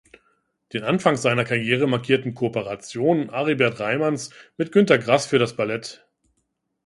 [0.73, 6.07] Den Anfang seiner Karriere markierten Kooperationen Aribert Reimanns mit Günter Grass für das Ballett.